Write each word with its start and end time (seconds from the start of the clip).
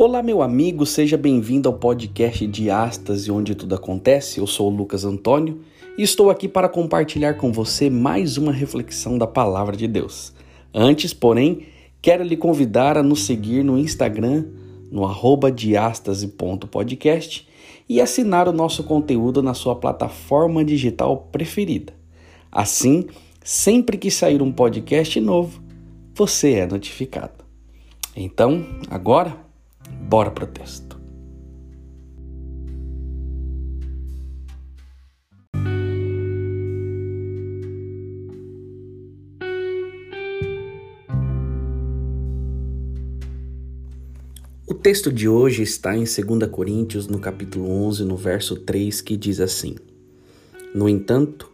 Olá, 0.00 0.22
meu 0.22 0.42
amigo, 0.42 0.86
seja 0.86 1.16
bem-vindo 1.16 1.68
ao 1.68 1.74
podcast 1.74 2.46
de 2.46 2.70
Astas, 2.70 3.28
onde 3.28 3.52
tudo 3.56 3.74
acontece. 3.74 4.38
Eu 4.38 4.46
sou 4.46 4.70
o 4.70 4.76
Lucas 4.76 5.04
Antônio 5.04 5.62
e 5.98 6.04
estou 6.04 6.30
aqui 6.30 6.46
para 6.46 6.68
compartilhar 6.68 7.34
com 7.34 7.50
você 7.50 7.90
mais 7.90 8.36
uma 8.36 8.52
reflexão 8.52 9.18
da 9.18 9.26
palavra 9.26 9.76
de 9.76 9.88
Deus. 9.88 10.32
Antes, 10.72 11.12
porém, 11.12 11.66
quero 12.00 12.22
lhe 12.22 12.36
convidar 12.36 12.96
a 12.96 13.02
nos 13.02 13.24
seguir 13.24 13.64
no 13.64 13.76
Instagram, 13.76 14.44
no 14.88 15.04
arroba 15.04 15.50
diastase.podcast 15.50 17.48
e 17.88 18.00
assinar 18.00 18.46
o 18.46 18.52
nosso 18.52 18.84
conteúdo 18.84 19.42
na 19.42 19.52
sua 19.52 19.74
plataforma 19.74 20.64
digital 20.64 21.28
preferida. 21.32 21.92
Assim, 22.52 23.08
sempre 23.42 23.98
que 23.98 24.12
sair 24.12 24.42
um 24.42 24.52
podcast 24.52 25.20
novo, 25.20 25.60
você 26.14 26.52
é 26.52 26.68
notificado. 26.68 27.44
Então, 28.14 28.64
agora 28.88 29.47
Bora 30.08 30.30
pro 30.30 30.46
texto. 30.46 30.98
O 44.66 44.72
texto 44.72 45.12
de 45.12 45.28
hoje 45.28 45.62
está 45.62 45.94
em 45.94 46.04
2 46.04 46.50
Coríntios, 46.50 47.06
no 47.06 47.18
capítulo 47.18 47.70
11, 47.70 48.02
no 48.04 48.16
verso 48.16 48.56
3, 48.56 49.02
que 49.02 49.14
diz 49.14 49.40
assim: 49.40 49.76
No 50.74 50.88
entanto, 50.88 51.52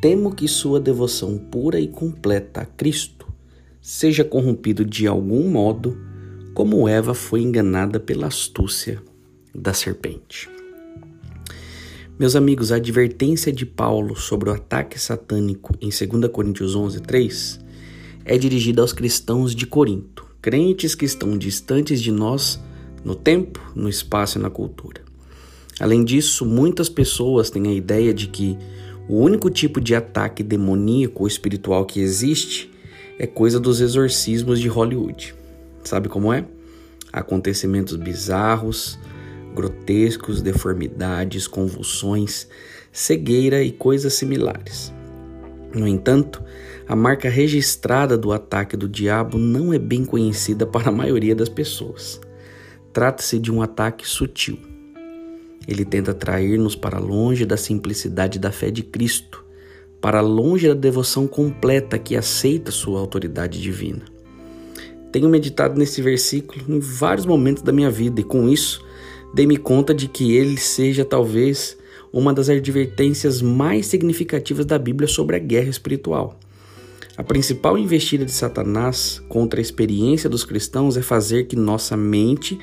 temo 0.00 0.34
que 0.34 0.48
sua 0.48 0.80
devoção 0.80 1.38
pura 1.38 1.78
e 1.78 1.86
completa 1.86 2.62
a 2.62 2.66
Cristo 2.66 3.32
seja 3.80 4.24
corrompido 4.24 4.84
de 4.84 5.06
algum 5.06 5.48
modo 5.48 5.96
como 6.56 6.88
Eva 6.88 7.12
foi 7.12 7.42
enganada 7.42 8.00
pela 8.00 8.28
astúcia 8.28 9.02
da 9.54 9.74
serpente. 9.74 10.48
Meus 12.18 12.34
amigos, 12.34 12.72
a 12.72 12.76
advertência 12.76 13.52
de 13.52 13.66
Paulo 13.66 14.16
sobre 14.16 14.48
o 14.48 14.54
ataque 14.54 14.98
satânico 14.98 15.74
em 15.82 15.90
2 15.90 16.32
Coríntios 16.32 16.74
11, 16.74 17.02
3 17.02 17.60
é 18.24 18.38
dirigida 18.38 18.80
aos 18.80 18.94
cristãos 18.94 19.54
de 19.54 19.66
Corinto, 19.66 20.26
crentes 20.40 20.94
que 20.94 21.04
estão 21.04 21.36
distantes 21.36 22.00
de 22.00 22.10
nós 22.10 22.58
no 23.04 23.14
tempo, 23.14 23.60
no 23.74 23.86
espaço 23.86 24.38
e 24.38 24.40
na 24.40 24.48
cultura. 24.48 25.02
Além 25.78 26.02
disso, 26.02 26.46
muitas 26.46 26.88
pessoas 26.88 27.50
têm 27.50 27.68
a 27.68 27.74
ideia 27.74 28.14
de 28.14 28.28
que 28.28 28.56
o 29.06 29.18
único 29.18 29.50
tipo 29.50 29.78
de 29.78 29.94
ataque 29.94 30.42
demoníaco 30.42 31.24
ou 31.24 31.28
espiritual 31.28 31.84
que 31.84 32.00
existe 32.00 32.70
é 33.18 33.26
coisa 33.26 33.60
dos 33.60 33.82
exorcismos 33.82 34.58
de 34.58 34.68
Hollywood. 34.68 35.34
Sabe 35.86 36.08
como 36.08 36.32
é? 36.32 36.44
Acontecimentos 37.12 37.94
bizarros, 37.94 38.98
grotescos, 39.54 40.42
deformidades, 40.42 41.46
convulsões, 41.46 42.48
cegueira 42.90 43.62
e 43.62 43.70
coisas 43.70 44.14
similares. 44.14 44.92
No 45.72 45.86
entanto, 45.86 46.42
a 46.88 46.96
marca 46.96 47.28
registrada 47.28 48.18
do 48.18 48.32
ataque 48.32 48.76
do 48.76 48.88
diabo 48.88 49.38
não 49.38 49.72
é 49.72 49.78
bem 49.78 50.04
conhecida 50.04 50.66
para 50.66 50.88
a 50.88 50.92
maioria 50.92 51.36
das 51.36 51.48
pessoas. 51.48 52.20
Trata-se 52.92 53.38
de 53.38 53.52
um 53.52 53.62
ataque 53.62 54.08
sutil. 54.08 54.58
Ele 55.68 55.84
tenta 55.84 56.10
atrair-nos 56.10 56.74
para 56.74 56.98
longe 56.98 57.46
da 57.46 57.56
simplicidade 57.56 58.40
da 58.40 58.50
fé 58.50 58.72
de 58.72 58.82
Cristo, 58.82 59.44
para 60.00 60.20
longe 60.20 60.66
da 60.66 60.74
devoção 60.74 61.28
completa 61.28 61.96
que 61.96 62.16
aceita 62.16 62.72
sua 62.72 62.98
autoridade 62.98 63.62
divina. 63.62 64.15
Tenho 65.16 65.30
meditado 65.30 65.78
nesse 65.78 66.02
versículo 66.02 66.62
em 66.68 66.78
vários 66.78 67.24
momentos 67.24 67.62
da 67.62 67.72
minha 67.72 67.90
vida 67.90 68.20
e 68.20 68.22
com 68.22 68.50
isso 68.50 68.84
dei-me 69.32 69.56
conta 69.56 69.94
de 69.94 70.08
que 70.08 70.36
ele 70.36 70.58
seja 70.58 71.06
talvez 71.06 71.74
uma 72.12 72.34
das 72.34 72.50
advertências 72.50 73.40
mais 73.40 73.86
significativas 73.86 74.66
da 74.66 74.78
Bíblia 74.78 75.08
sobre 75.08 75.34
a 75.34 75.38
guerra 75.38 75.70
espiritual. 75.70 76.38
A 77.16 77.24
principal 77.24 77.78
investida 77.78 78.26
de 78.26 78.30
Satanás 78.30 79.22
contra 79.26 79.58
a 79.58 79.62
experiência 79.62 80.28
dos 80.28 80.44
cristãos 80.44 80.98
é 80.98 81.02
fazer 81.02 81.44
que 81.44 81.56
nossa 81.56 81.96
mente 81.96 82.58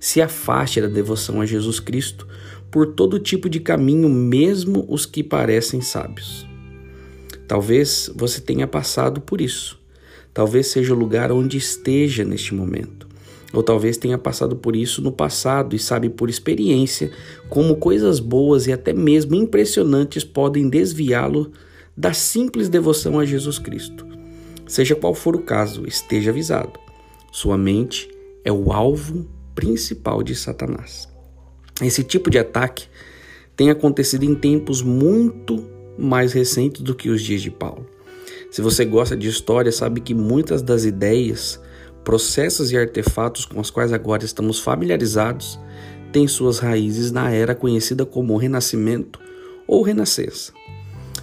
se 0.00 0.22
afaste 0.22 0.80
da 0.80 0.88
devoção 0.88 1.42
a 1.42 1.44
Jesus 1.44 1.78
Cristo 1.78 2.26
por 2.70 2.94
todo 2.94 3.18
tipo 3.18 3.50
de 3.50 3.60
caminho, 3.60 4.08
mesmo 4.08 4.86
os 4.88 5.04
que 5.04 5.22
parecem 5.22 5.82
sábios. 5.82 6.46
Talvez 7.46 8.10
você 8.16 8.40
tenha 8.40 8.66
passado 8.66 9.20
por 9.20 9.42
isso. 9.42 9.78
Talvez 10.32 10.68
seja 10.68 10.94
o 10.94 10.98
lugar 10.98 11.32
onde 11.32 11.56
esteja 11.56 12.24
neste 12.24 12.54
momento. 12.54 13.08
Ou 13.52 13.62
talvez 13.62 13.96
tenha 13.96 14.18
passado 14.18 14.56
por 14.56 14.76
isso 14.76 15.00
no 15.00 15.10
passado 15.10 15.74
e 15.74 15.78
sabe 15.78 16.08
por 16.08 16.28
experiência 16.28 17.10
como 17.48 17.76
coisas 17.76 18.20
boas 18.20 18.66
e 18.66 18.72
até 18.72 18.92
mesmo 18.92 19.34
impressionantes 19.34 20.22
podem 20.22 20.68
desviá-lo 20.68 21.50
da 21.96 22.12
simples 22.12 22.68
devoção 22.68 23.18
a 23.18 23.24
Jesus 23.24 23.58
Cristo. 23.58 24.06
Seja 24.66 24.94
qual 24.94 25.14
for 25.14 25.34
o 25.34 25.40
caso, 25.40 25.86
esteja 25.86 26.30
avisado. 26.30 26.78
Sua 27.32 27.56
mente 27.56 28.08
é 28.44 28.52
o 28.52 28.70
alvo 28.70 29.26
principal 29.54 30.22
de 30.22 30.34
Satanás. 30.34 31.08
Esse 31.82 32.04
tipo 32.04 32.28
de 32.30 32.38
ataque 32.38 32.86
tem 33.56 33.70
acontecido 33.70 34.24
em 34.24 34.34
tempos 34.34 34.82
muito 34.82 35.64
mais 35.98 36.32
recentes 36.32 36.82
do 36.82 36.94
que 36.94 37.08
os 37.08 37.22
dias 37.22 37.40
de 37.40 37.50
Paulo. 37.50 37.86
Se 38.50 38.62
você 38.62 38.84
gosta 38.84 39.16
de 39.16 39.28
história, 39.28 39.70
sabe 39.70 40.00
que 40.00 40.14
muitas 40.14 40.62
das 40.62 40.84
ideias, 40.84 41.60
processos 42.02 42.72
e 42.72 42.78
artefatos 42.78 43.44
com 43.44 43.60
os 43.60 43.70
quais 43.70 43.92
agora 43.92 44.24
estamos 44.24 44.58
familiarizados 44.58 45.58
têm 46.10 46.26
suas 46.26 46.58
raízes 46.58 47.12
na 47.12 47.30
era 47.30 47.54
conhecida 47.54 48.06
como 48.06 48.36
Renascimento 48.38 49.20
ou 49.66 49.82
Renascença. 49.82 50.52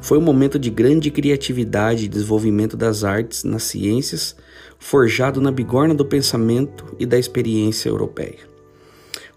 Foi 0.00 0.16
um 0.16 0.22
momento 0.22 0.58
de 0.58 0.70
grande 0.70 1.10
criatividade 1.10 2.06
e 2.06 2.08
desenvolvimento 2.08 2.74
das 2.74 3.04
artes, 3.04 3.44
nas 3.44 3.64
ciências, 3.64 4.34
forjado 4.78 5.42
na 5.42 5.52
bigorna 5.52 5.94
do 5.94 6.06
pensamento 6.06 6.96
e 6.98 7.04
da 7.04 7.18
experiência 7.18 7.90
europeia. 7.90 8.38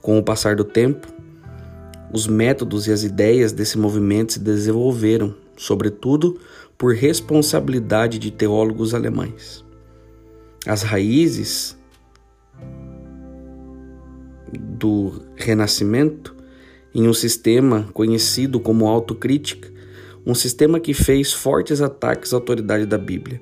Com 0.01 0.17
o 0.17 0.23
passar 0.23 0.55
do 0.55 0.63
tempo, 0.63 1.05
os 2.13 2.27
métodos 2.27 2.87
e 2.87 2.93
as 2.93 3.03
ideias 3.03 3.51
desse 3.51 3.77
movimento 3.77 4.33
se 4.33 4.39
desenvolveram, 4.39 5.35
sobretudo 5.57 6.39
por 6.77 6.93
responsabilidade 6.93 8.19
de 8.19 8.31
teólogos 8.31 8.93
alemães. 8.93 9.63
As 10.65 10.81
raízes 10.81 11.77
do 14.57 15.11
Renascimento 15.35 16.35
em 16.93 17.07
um 17.07 17.13
sistema 17.13 17.87
conhecido 17.93 18.59
como 18.59 18.87
autocrítica, 18.87 19.71
um 20.25 20.35
sistema 20.35 20.79
que 20.79 20.93
fez 20.93 21.33
fortes 21.33 21.81
ataques 21.81 22.33
à 22.33 22.37
autoridade 22.37 22.85
da 22.85 22.97
Bíblia. 22.97 23.39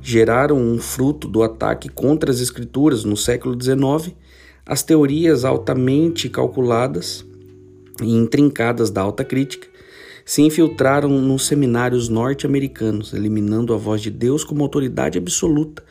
Geraram 0.00 0.56
um 0.56 0.78
fruto 0.78 1.28
do 1.28 1.42
ataque 1.42 1.88
contra 1.88 2.30
as 2.30 2.40
Escrituras 2.40 3.04
no 3.04 3.16
século 3.16 3.56
XIX, 3.60 4.14
as 4.64 4.82
teorias 4.82 5.44
altamente 5.44 6.28
calculadas 6.28 7.24
e 8.02 8.12
intrincadas 8.12 8.90
da 8.90 9.02
alta 9.02 9.24
crítica, 9.24 9.68
se 10.26 10.42
infiltraram 10.42 11.08
nos 11.08 11.46
seminários 11.46 12.08
norte-americanos, 12.08 13.14
eliminando 13.14 13.72
a 13.72 13.76
voz 13.76 14.02
de 14.02 14.10
Deus 14.10 14.42
como 14.42 14.60
autoridade 14.60 15.16
absoluta 15.16 15.84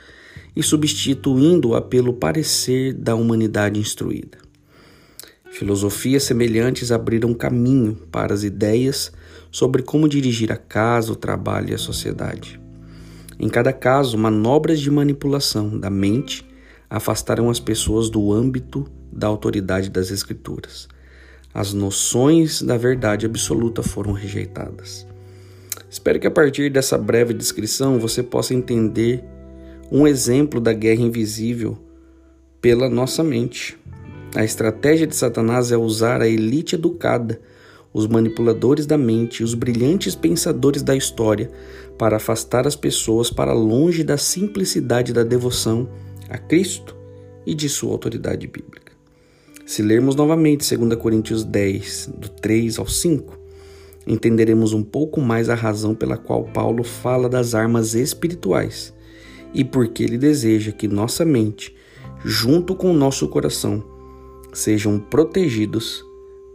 e 0.53 0.61
substituindo-a 0.61 1.81
pelo 1.81 2.11
parecer 2.11 2.93
da 2.93 3.15
humanidade 3.15 3.79
instruída. 3.79 4.37
Filosofias 5.51 6.23
semelhantes 6.23 6.91
abriram 6.91 7.33
caminho 7.33 7.95
para 8.11 8.33
as 8.33 8.43
ideias 8.43 9.09
sobre 9.49 9.81
como 9.81 10.09
dirigir 10.09 10.51
a 10.51 10.57
casa, 10.57 11.13
o 11.13 11.15
trabalho 11.15 11.69
e 11.69 11.73
a 11.73 11.77
sociedade. 11.77 12.59
Em 13.39 13.47
cada 13.47 13.71
caso, 13.71 14.17
manobras 14.17 14.81
de 14.81 14.91
manipulação 14.91 15.79
da 15.79 15.89
mente 15.89 16.45
afastaram 16.89 17.49
as 17.49 17.61
pessoas 17.61 18.09
do 18.09 18.33
âmbito 18.33 18.85
da 19.09 19.27
autoridade 19.27 19.89
das 19.89 20.11
Escrituras 20.11 20.89
as 21.55 21.71
noções 21.71 22.61
da 22.61 22.75
verdade 22.75 23.25
absoluta 23.25 23.81
foram 23.81 24.11
rejeitadas. 24.11 25.07
Espero 25.89 26.19
que 26.19 26.27
a 26.27 26.31
partir 26.31 26.69
dessa 26.69 26.97
breve 26.97 27.33
descrição 27.33 27.97
você 27.97 28.21
possa 28.21 28.53
entender 28.53 29.23
um 29.89 30.05
exemplo 30.05 30.59
da 30.59 30.73
guerra 30.73 30.99
invisível 30.99 31.77
pela 32.59 32.89
nossa 32.89 33.23
mente. 33.23 33.77
A 34.35 34.43
estratégia 34.43 35.07
de 35.07 35.15
Satanás 35.15 35.71
é 35.71 35.77
usar 35.77 36.21
a 36.21 36.27
elite 36.27 36.75
educada, 36.75 37.39
os 37.93 38.05
manipuladores 38.05 38.85
da 38.85 38.97
mente, 38.97 39.41
os 39.41 39.53
brilhantes 39.53 40.13
pensadores 40.13 40.83
da 40.83 40.93
história 40.93 41.49
para 41.97 42.17
afastar 42.17 42.67
as 42.67 42.75
pessoas 42.75 43.29
para 43.29 43.53
longe 43.53 44.03
da 44.03 44.17
simplicidade 44.17 45.13
da 45.13 45.23
devoção 45.23 45.89
a 46.27 46.37
Cristo 46.37 46.93
e 47.45 47.55
de 47.55 47.69
sua 47.69 47.93
autoridade 47.93 48.45
bíblica. 48.45 48.84
Se 49.65 49.81
lermos 49.81 50.15
novamente 50.15 50.77
2 50.77 50.95
Coríntios 50.95 51.43
10, 51.43 52.11
do 52.15 52.29
3 52.29 52.77
ao 52.77 52.87
5, 52.87 53.35
entenderemos 54.05 54.73
um 54.73 54.83
pouco 54.83 55.19
mais 55.19 55.49
a 55.49 55.55
razão 55.55 55.95
pela 55.95 56.17
qual 56.17 56.43
Paulo 56.43 56.83
fala 56.83 57.27
das 57.27 57.55
armas 57.55 57.95
espirituais 57.95 58.93
e 59.55 59.63
porque 59.63 60.03
ele 60.03 60.19
deseja 60.19 60.71
que 60.71 60.87
nossa 60.87 61.25
mente, 61.25 61.75
junto 62.23 62.75
com 62.75 62.93
nosso 62.93 63.27
coração, 63.27 63.83
sejam 64.53 64.99
protegidos 64.99 66.05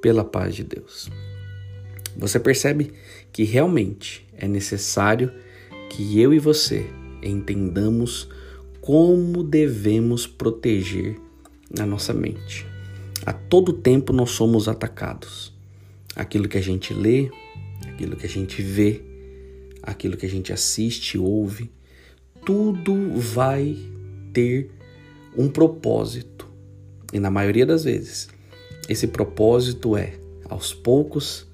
pela 0.00 0.22
paz 0.22 0.54
de 0.54 0.62
Deus. 0.62 1.10
Você 2.16 2.38
percebe 2.38 2.92
que 3.32 3.42
realmente 3.42 4.24
é 4.36 4.46
necessário 4.46 5.32
que 5.88 6.20
eu 6.20 6.32
e 6.32 6.38
você 6.38 6.86
entendamos 7.20 8.28
como 8.80 9.42
devemos 9.42 10.28
proteger 10.28 11.16
a 11.76 11.84
nossa 11.84 12.14
mente. 12.14 12.69
A 13.25 13.32
todo 13.32 13.72
tempo 13.72 14.12
nós 14.12 14.31
somos 14.31 14.69
atacados. 14.69 15.52
Aquilo 16.17 16.49
que 16.49 16.58
a 16.58 16.62
gente 16.62 16.94
lê, 16.94 17.31
aquilo 17.87 18.17
que 18.17 18.26
a 18.26 18.28
gente 18.28 18.62
vê, 18.62 19.02
aquilo 19.82 20.17
que 20.17 20.26
a 20.26 20.28
gente 20.28 20.52
assiste, 20.52 21.19
ouve, 21.19 21.70
tudo 22.44 23.12
vai 23.19 23.76
ter 24.32 24.70
um 25.37 25.49
propósito. 25.49 26.49
E 27.12 27.20
na 27.20 27.31
maioria 27.31 27.67
das 27.67 27.84
vezes, 27.84 28.28
esse 28.88 29.06
propósito 29.06 29.96
é, 29.96 30.14
aos 30.49 30.73
poucos, 30.73 31.46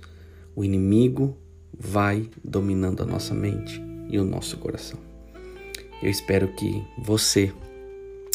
o 0.55 0.65
inimigo 0.65 1.37
vai 1.79 2.31
dominando 2.43 3.03
a 3.03 3.07
nossa 3.07 3.35
mente 3.35 3.81
e 4.09 4.19
o 4.19 4.25
nosso 4.25 4.57
coração. 4.59 4.99
Eu 6.03 6.11
espero 6.11 6.49
que 6.55 6.83
você 6.99 7.53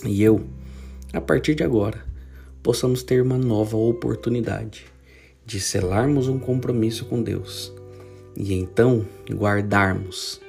e 0.06 0.22
eu, 0.22 0.46
a 1.14 1.22
partir 1.22 1.56
de 1.56 1.64
agora, 1.64 2.11
possamos 2.62 3.04
ter 3.04 3.22
uma 3.22 3.38
nova 3.38 3.78
oportunidade 3.78 4.86
de 5.46 5.60
selarmos 5.60 6.28
um 6.28 6.40
compromisso 6.40 7.06
com 7.06 7.22
Deus 7.22 7.74
e 8.36 8.54
então 8.54 9.06
guardarmos 9.30 10.40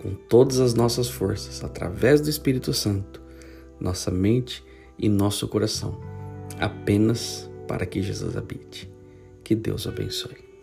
com 0.00 0.14
todas 0.14 0.60
as 0.60 0.74
nossas 0.74 1.08
forças, 1.08 1.64
através 1.64 2.20
do 2.20 2.28
Espírito 2.28 2.74
Santo, 2.74 3.22
nossa 3.80 4.10
mente 4.10 4.62
e 4.98 5.08
nosso 5.08 5.48
coração, 5.48 5.98
apenas 6.60 7.50
para 7.66 7.86
que 7.86 8.02
Jesus 8.02 8.36
habite. 8.36 8.90
Que 9.42 9.54
Deus 9.54 9.86
abençoe. 9.86 10.53